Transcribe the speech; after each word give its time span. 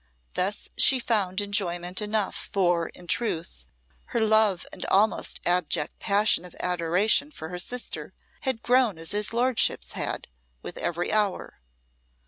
Thus 0.33 0.67
she 0.79 0.97
found 0.99 1.41
enjoyment 1.41 2.01
enough; 2.01 2.49
for, 2.51 2.89
in 2.89 3.05
truth, 3.05 3.67
her 4.05 4.19
love 4.19 4.65
and 4.73 4.83
almost 4.87 5.39
abject 5.45 5.99
passion 5.99 6.43
of 6.43 6.55
adoration 6.59 7.29
for 7.29 7.49
her 7.49 7.59
sister 7.59 8.11
had 8.39 8.63
grown 8.63 8.97
as 8.97 9.11
his 9.11 9.31
lordship's 9.31 9.91
had, 9.91 10.25
with 10.63 10.77
every 10.77 11.11
hour. 11.13 11.61